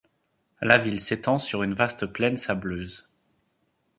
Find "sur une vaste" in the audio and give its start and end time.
1.37-2.07